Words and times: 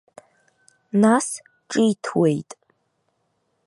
Нас, 1.01 1.27
ҿиҭуеит. 1.69 2.49